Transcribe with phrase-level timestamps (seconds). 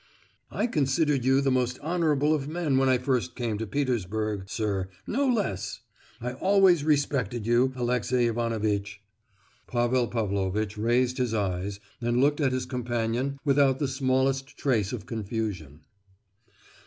[0.49, 4.89] "I considered you the most honourable of men when I first came to Petersburg, sir;
[5.05, 5.81] no less.
[6.19, 8.99] I always respected you, Alexey Ivanovitch!"
[9.67, 15.05] Pavel Pavlovitch raised his eyes and looked at his companion without the smallest trace of
[15.05, 15.81] confusion.